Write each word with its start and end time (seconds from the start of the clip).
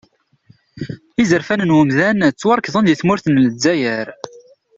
Izerfan 1.21 1.61
n 1.67 1.73
wemdan 1.75 2.19
ttwarekḍen 2.27 2.85
di 2.87 2.95
tmurt 2.99 3.25
n 3.29 3.41
lezzayer. 3.45 4.07